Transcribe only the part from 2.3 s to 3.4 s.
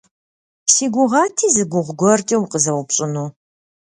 укъызэупщӀыну.